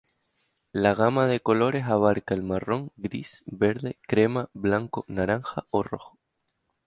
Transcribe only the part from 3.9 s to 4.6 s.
crema,